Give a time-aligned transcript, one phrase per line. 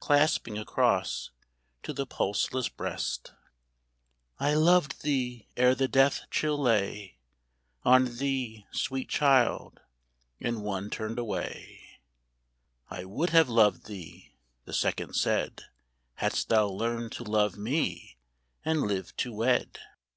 [0.00, 1.30] Clasping a cross
[1.84, 3.28] to the pulseless breast.
[3.28, 3.36] 42 THE
[4.44, 7.18] THREE HORSEMEN:" I loved thee ere the death chill lay
[7.84, 9.78] On thee, sweet child,"
[10.40, 12.00] and one turned away;"
[12.90, 15.62] I would have loved thee," the second said,"
[16.20, 18.18] Hadst thou learned to love me,
[18.64, 19.78] and lived to wed."